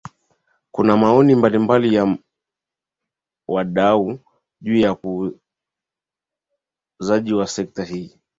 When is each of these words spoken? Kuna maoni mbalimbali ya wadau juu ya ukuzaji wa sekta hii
Kuna 0.71 0.97
maoni 0.97 1.35
mbalimbali 1.35 1.95
ya 1.95 2.17
wadau 3.47 4.19
juu 4.61 4.77
ya 4.77 4.91
ukuzaji 4.93 5.43
wa 7.33 7.47
sekta 7.47 7.83
hii 7.83 8.19